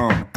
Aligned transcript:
uh, 0.00 0.29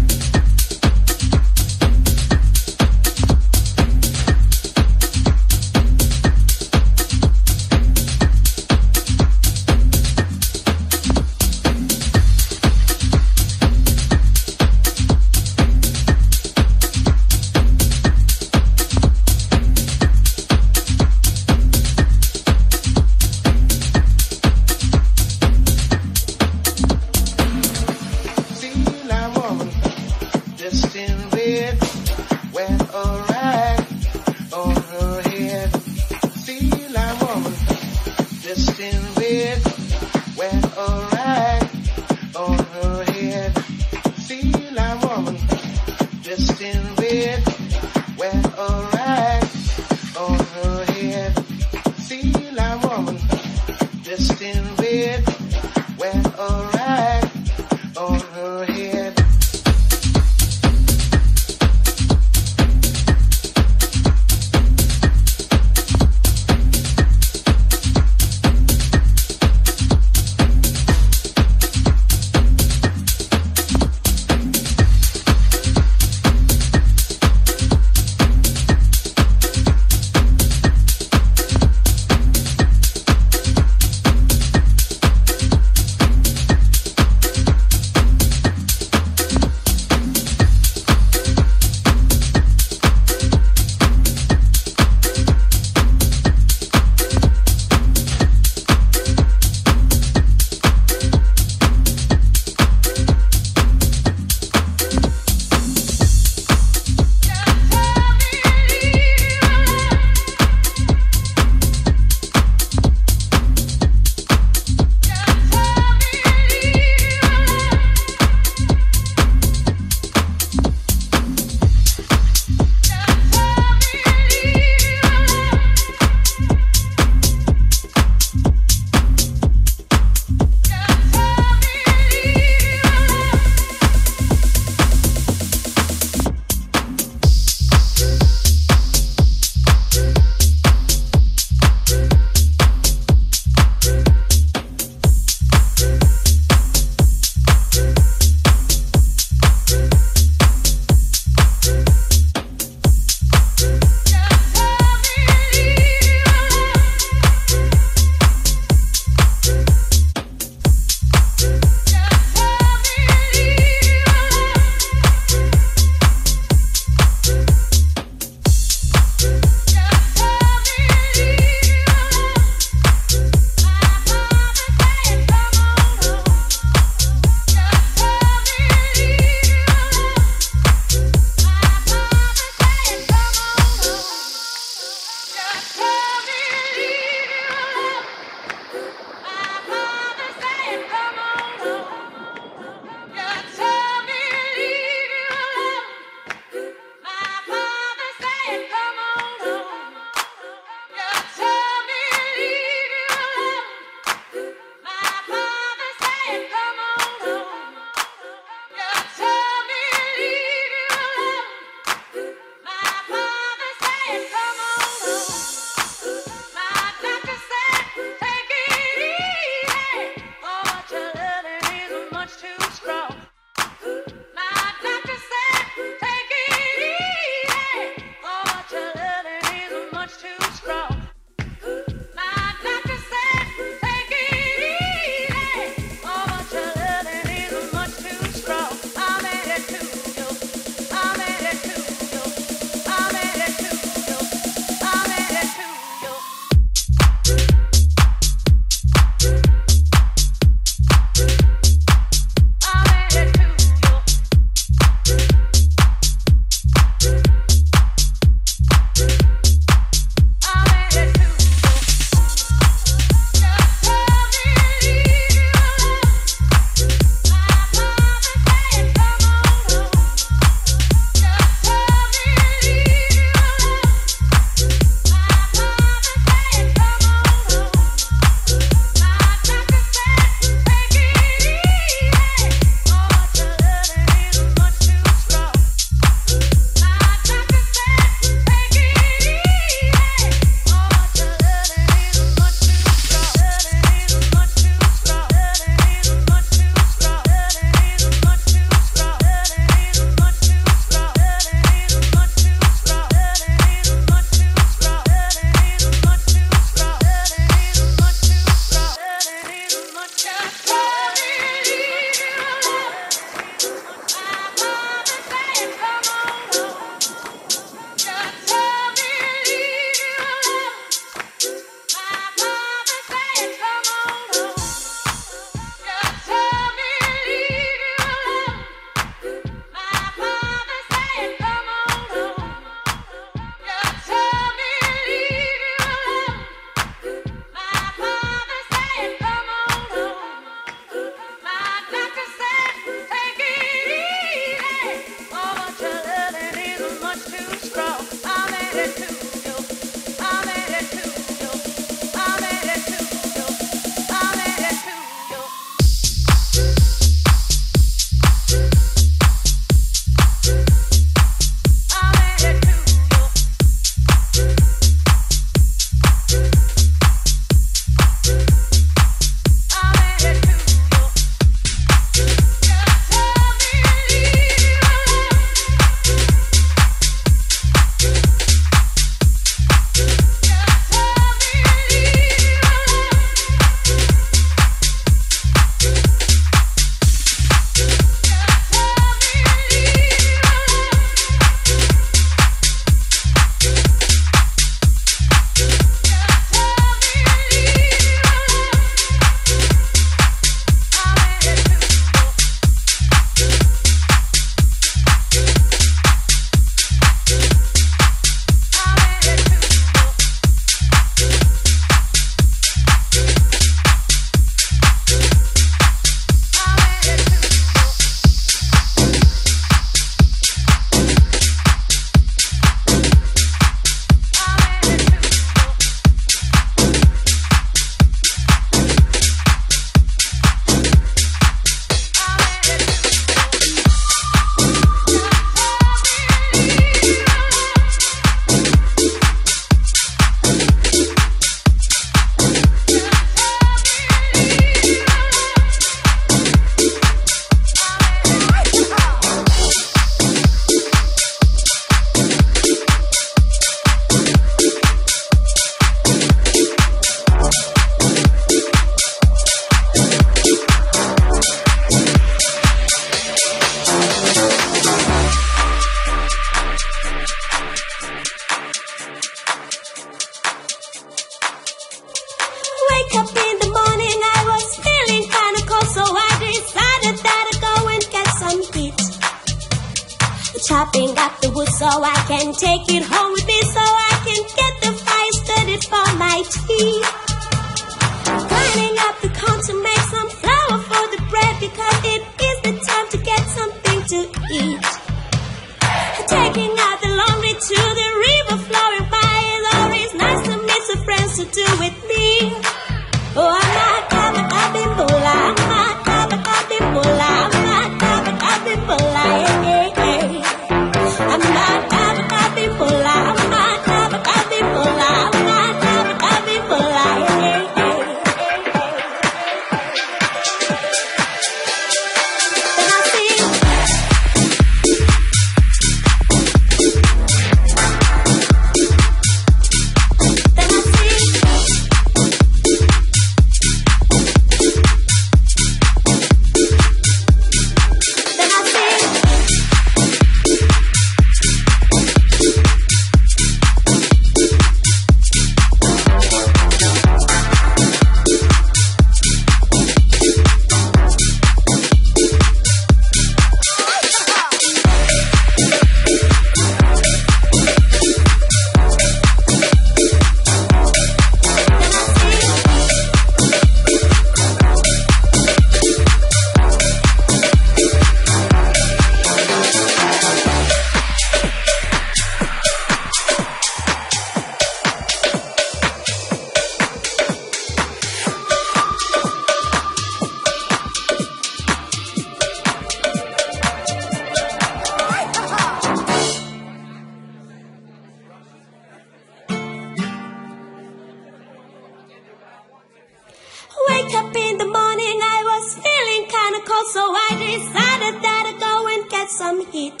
some 599.42 599.66
heat. 599.72 600.00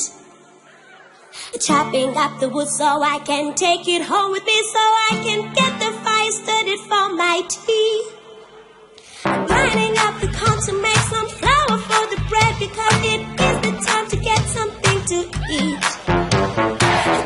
Chopping 1.66 2.16
up 2.16 2.32
the 2.38 2.48
wood 2.48 2.68
so 2.68 2.90
I 3.14 3.18
can 3.30 3.54
take 3.54 3.88
it 3.88 4.02
home 4.10 4.30
with 4.30 4.44
me 4.50 4.58
so 4.74 4.82
I 5.10 5.12
can 5.26 5.40
get 5.58 5.72
the 5.82 5.90
fire 6.04 6.32
started 6.42 6.80
for 6.90 7.06
my 7.22 7.36
tea. 7.48 7.94
Grinding 9.48 9.94
up 10.04 10.14
the 10.22 10.30
corn 10.38 10.58
to 10.68 10.72
make 10.86 11.04
some 11.14 11.28
flour 11.40 11.76
for 11.88 12.02
the 12.12 12.20
bread 12.30 12.52
because 12.64 12.98
it 13.14 13.22
is 13.48 13.56
the 13.66 13.72
time 13.88 14.06
to 14.12 14.16
get 14.30 14.42
something 14.58 14.98
to 15.12 15.18
eat. 15.58 15.82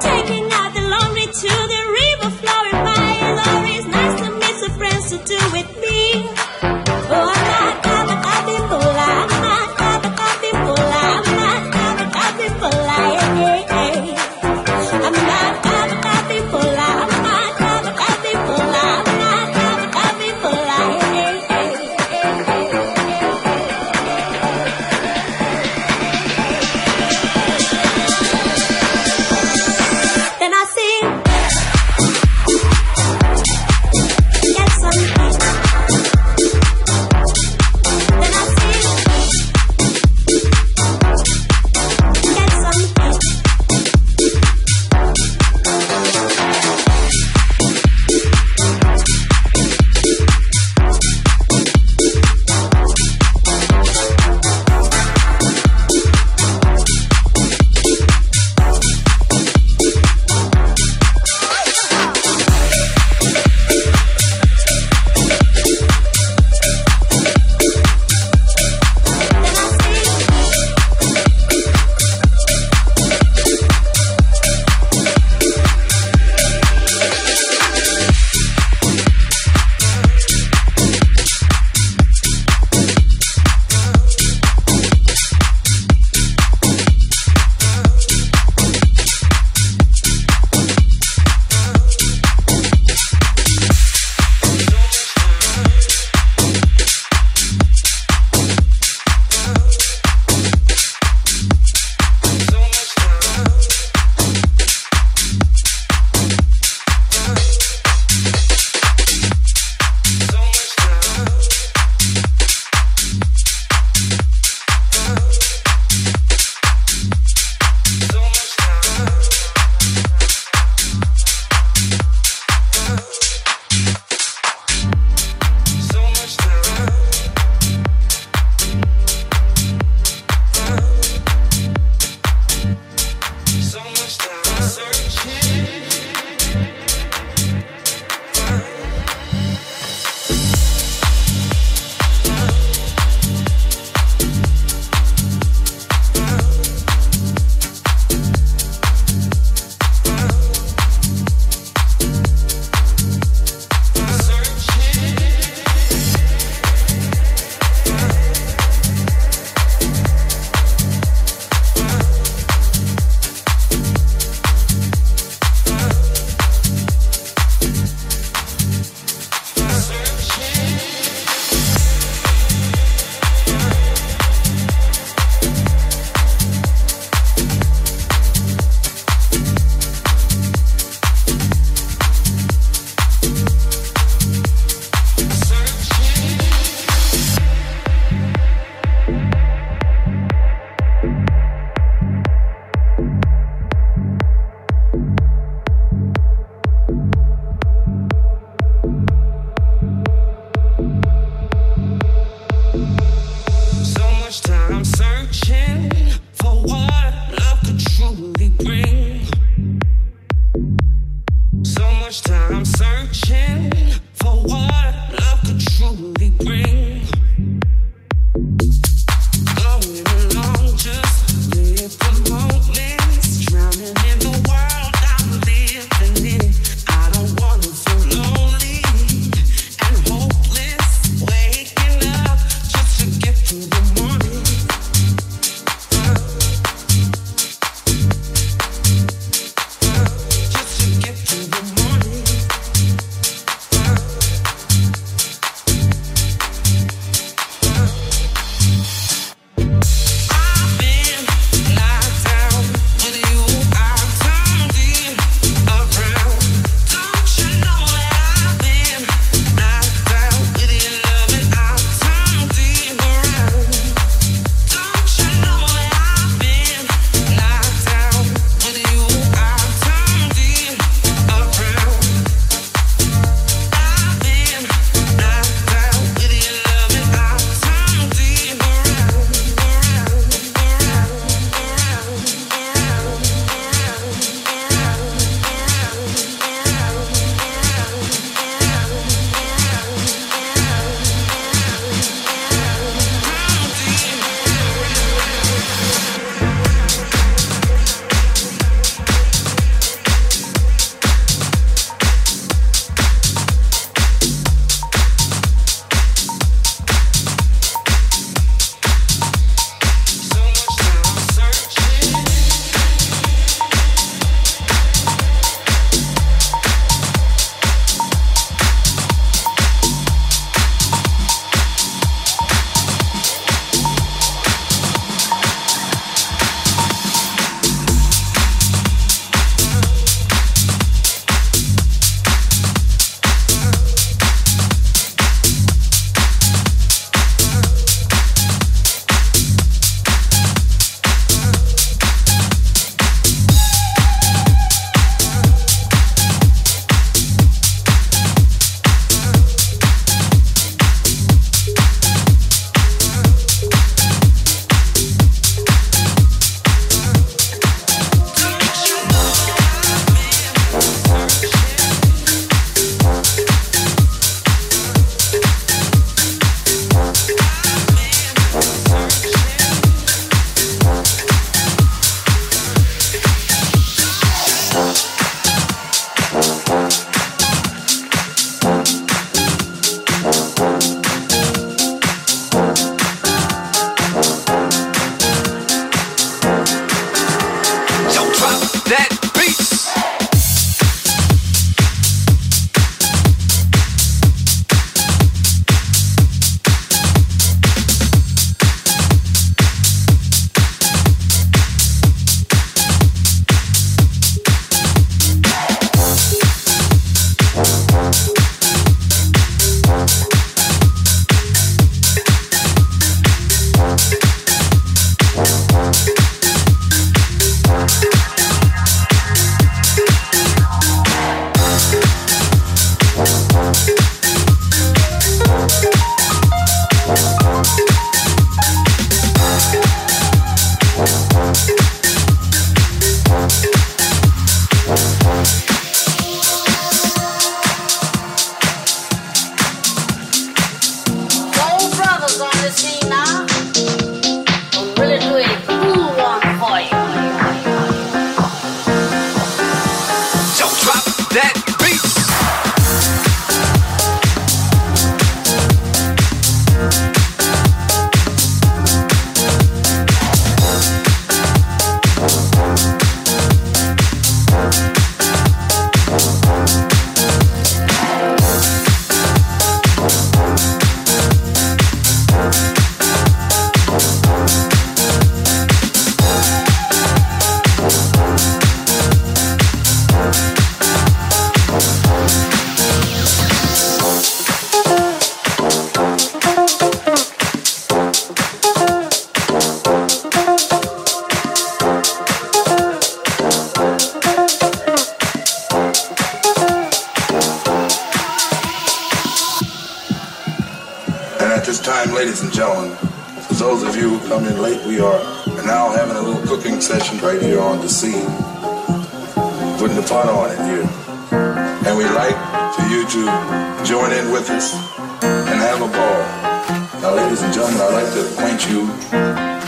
Taking 0.08 0.46
out 0.58 0.70
the 0.76 0.84
laundry 0.92 1.26
to 1.42 1.52
the 1.74 1.82
river 2.00 2.30
flowing 2.40 2.78
by 2.88 3.06
my 3.24 3.30
lorry's 3.40 3.86
nice 3.96 4.14
to 4.22 4.28
meet 4.40 4.56
some 4.62 4.74
friends 4.80 5.04
to 5.12 5.18
do 5.32 5.40
with 5.56 5.70
me. 5.82 5.85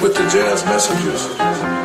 With 0.00 0.14
the 0.14 0.28
jazz 0.30 0.64
messengers. 0.64 1.77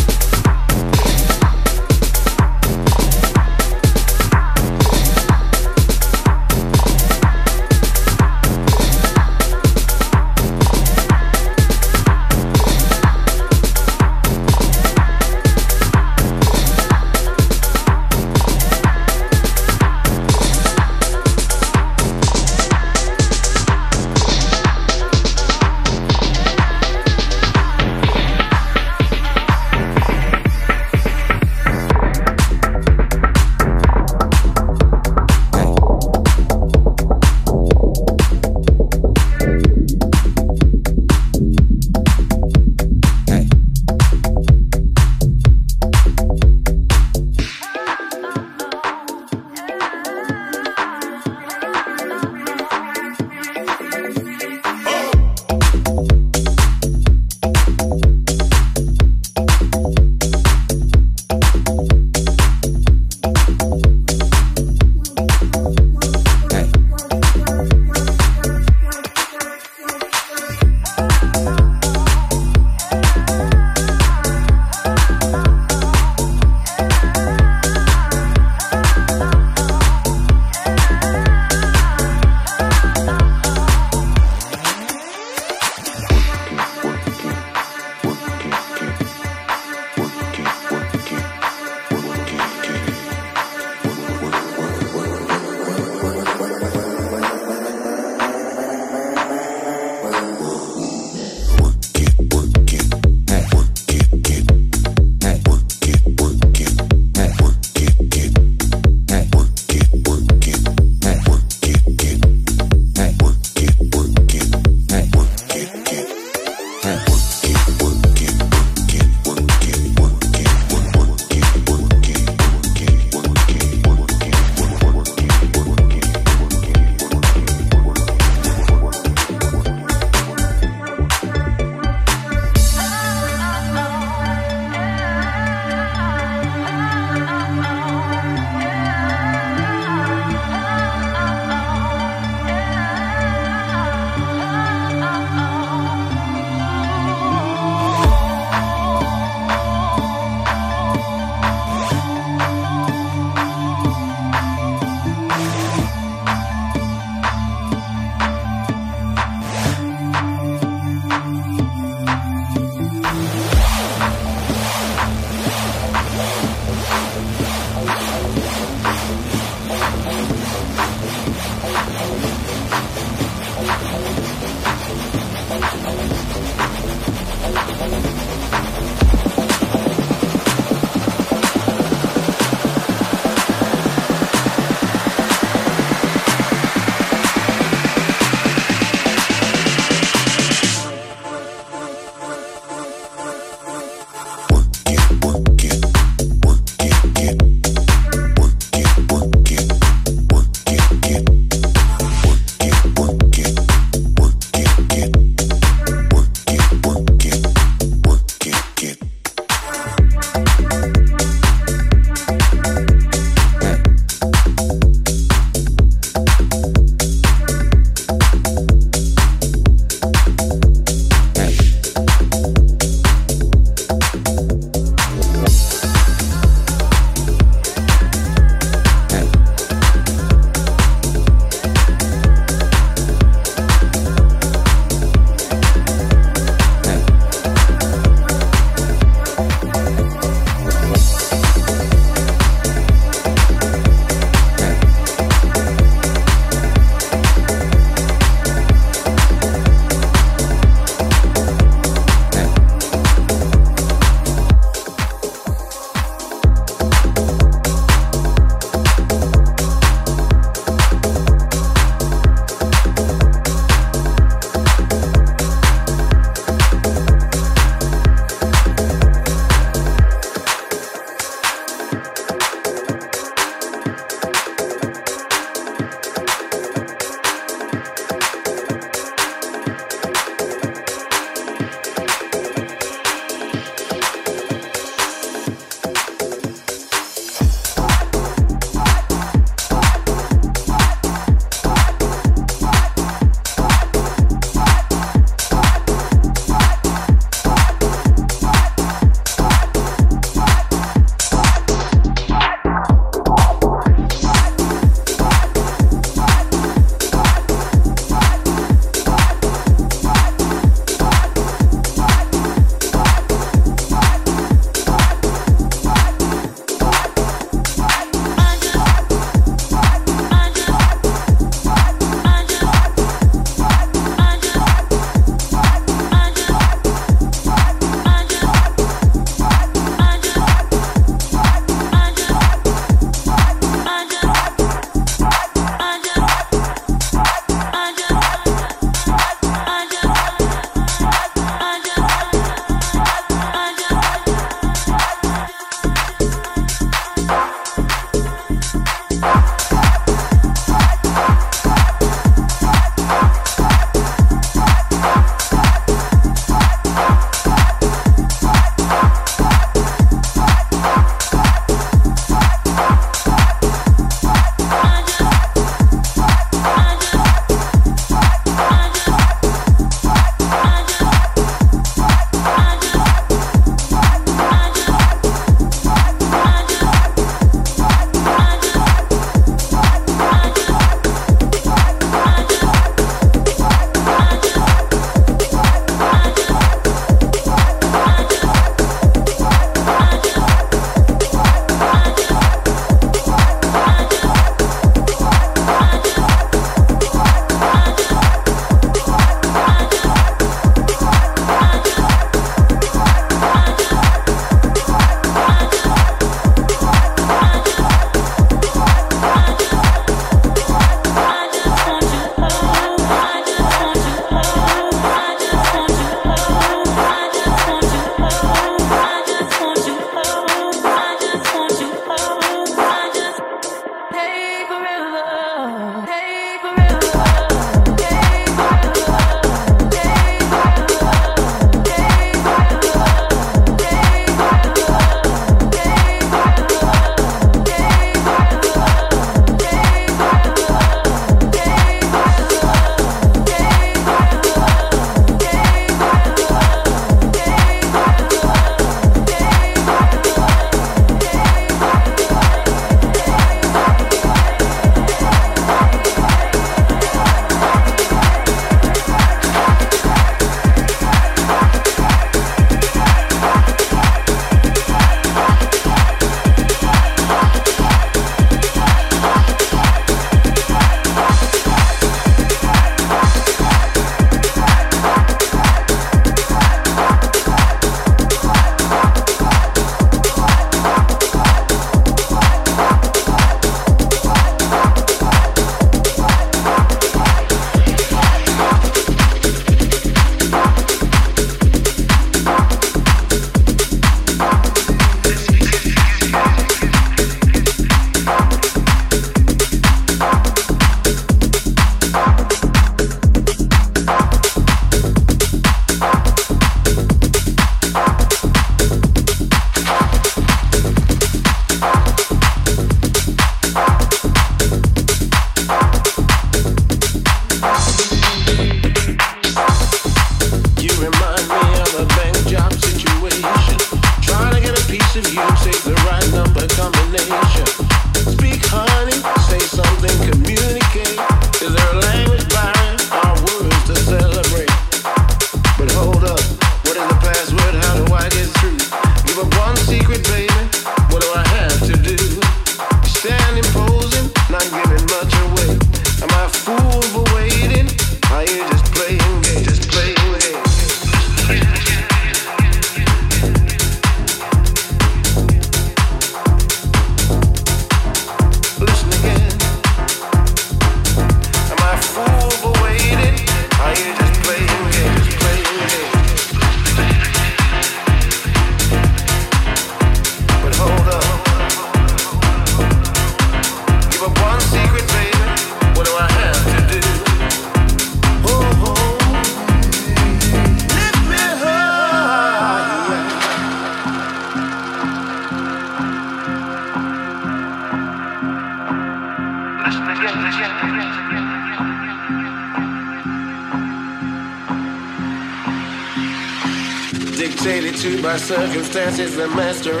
Circumstances, 599.20 599.36
the 599.36 599.48
master 599.48 600.00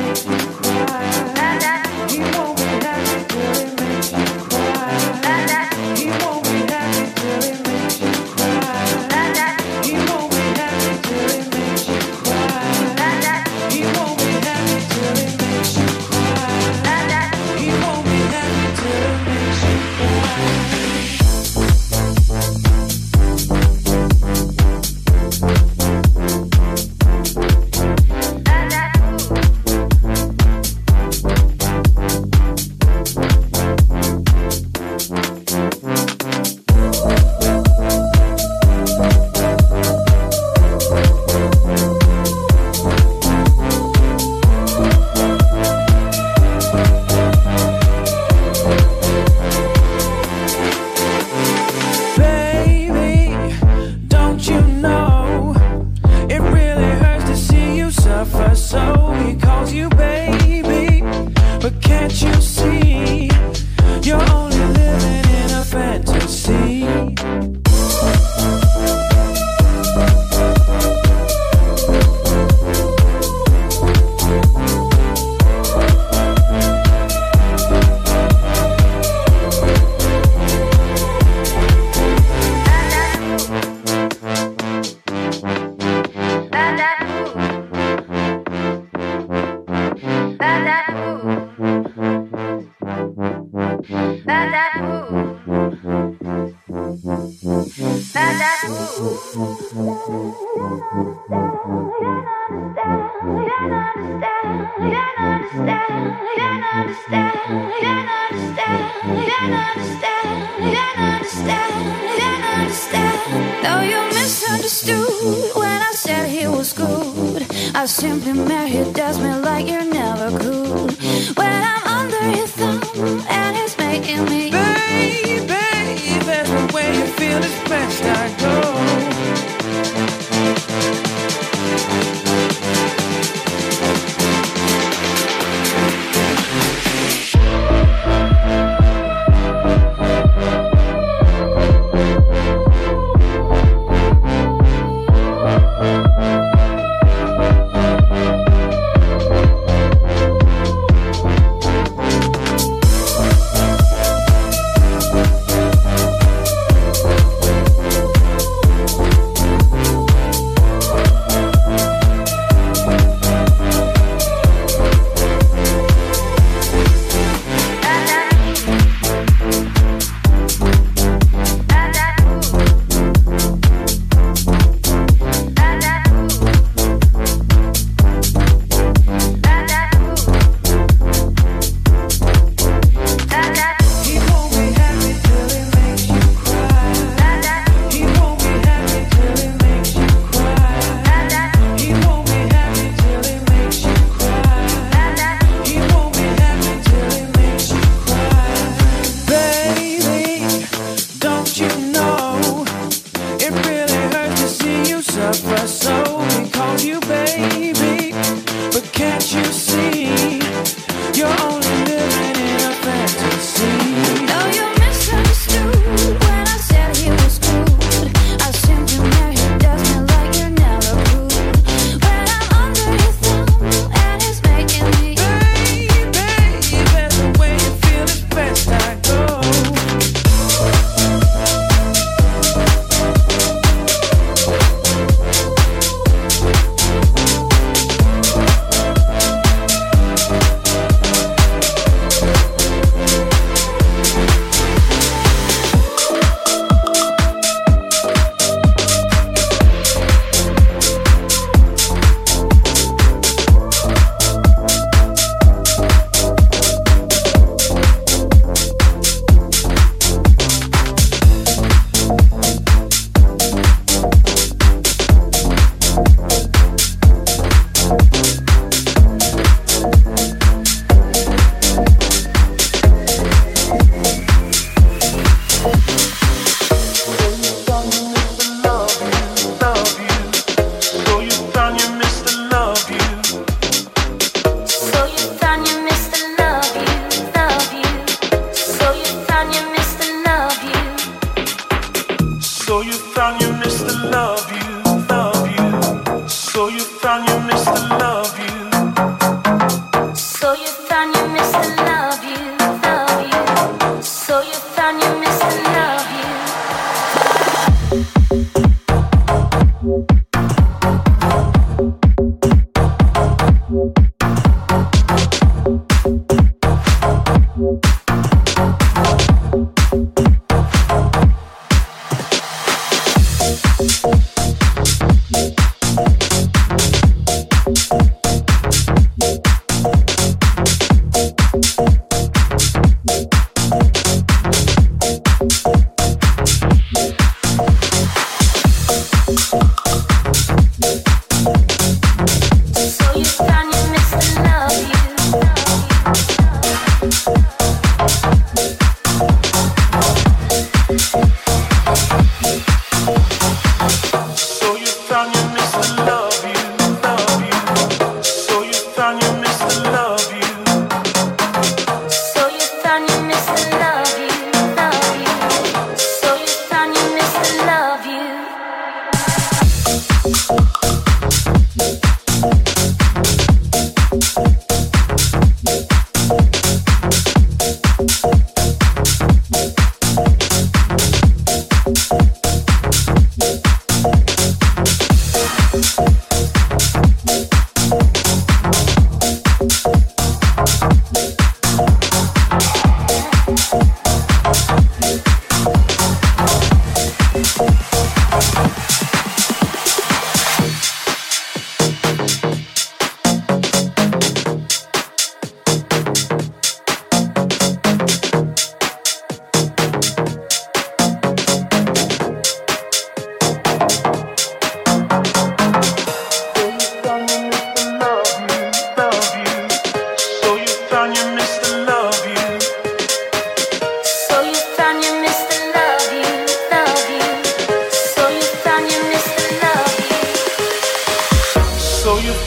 feel 0.00 1.29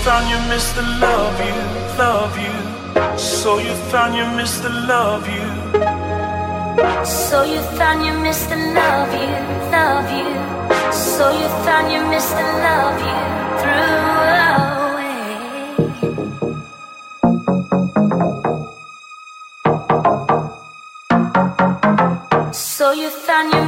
found 0.01 0.29
you 0.29 0.39
miss 0.49 0.71
the 0.73 0.81
love 0.81 1.39
you, 1.39 1.55
love 1.97 2.37
you. 2.37 2.53
So 3.17 3.59
you 3.59 3.73
found 3.91 4.15
you 4.15 4.25
miss 4.35 4.59
the 4.59 4.69
love 4.69 5.27
you. 5.27 5.47
So 7.05 7.43
you 7.43 7.61
found 7.77 8.05
you 8.05 8.13
miss 8.19 8.45
the 8.45 8.55
love 8.55 9.13
you, 9.13 9.31
love 9.71 10.09
you. 10.19 10.29
So 10.91 11.31
you 11.39 11.47
found 11.65 11.91
you 11.91 12.01
miss 12.07 12.27
the 12.31 12.43
love 12.67 12.99
you 13.07 13.17
through. 13.61 14.03
So 22.53 22.91
you 22.91 23.09
found 23.09 23.53
your 23.53 23.65